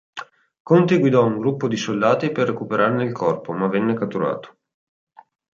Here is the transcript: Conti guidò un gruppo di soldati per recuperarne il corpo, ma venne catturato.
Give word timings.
Conti 0.63 0.97
guidò 0.97 1.23
un 1.23 1.37
gruppo 1.37 1.67
di 1.67 1.77
soldati 1.77 2.31
per 2.31 2.47
recuperarne 2.47 3.03
il 3.03 3.11
corpo, 3.11 3.51
ma 3.53 3.67
venne 3.67 3.93
catturato. 3.93 4.57